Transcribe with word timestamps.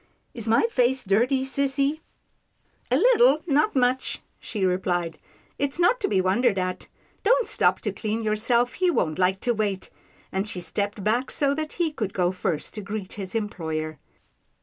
Is 0.33 0.47
my 0.47 0.63
face 0.63 1.03
dirty, 1.03 1.43
sissy?"" 1.43 1.99
A 2.91 2.95
little, 2.97 3.43
not 3.45 3.75
much," 3.75 4.19
she 4.39 4.65
replied," 4.65 5.19
it's 5.59 5.77
not 5.77 5.99
to 5.99 6.07
be 6.07 6.19
wondered 6.19 6.57
at. 6.57 6.87
Don't 7.23 7.47
stop 7.47 7.79
to 7.81 7.91
clean 7.91 8.21
yourself, 8.23 8.73
he 8.73 8.89
won't 8.89 9.19
like 9.19 9.39
to 9.41 9.53
wait," 9.53 9.91
and 10.31 10.47
she 10.47 10.59
stepped 10.59 11.03
back, 11.03 11.29
so 11.29 11.53
that 11.53 11.73
he 11.73 11.91
could 11.91 12.15
go 12.15 12.31
first 12.31 12.73
to 12.73 12.81
greet 12.81 13.13
his 13.13 13.35
employer. 13.35 13.99